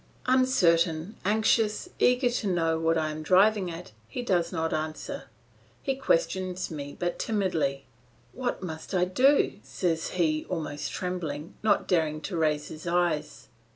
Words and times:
Uncertain, 0.25 1.15
anxious, 1.23 1.87
eager 1.99 2.27
to 2.31 2.47
know 2.47 2.79
what 2.79 2.97
I 2.97 3.11
am 3.11 3.21
driving 3.21 3.69
at, 3.69 3.91
he 4.07 4.23
does 4.23 4.51
not 4.51 4.73
answer, 4.73 5.25
he 5.83 5.95
questions 5.95 6.71
me 6.71 6.95
but 6.97 7.19
timidly. 7.19 7.85
"What 8.33 8.63
must 8.63 8.95
I 8.95 9.05
do?" 9.05 9.59
says 9.61 10.07
he 10.17 10.43
almost 10.49 10.91
trembling, 10.91 11.53
not 11.61 11.87
daring 11.87 12.19
to 12.21 12.35
raise 12.35 12.69
his 12.69 12.87
eyes. 12.87 13.49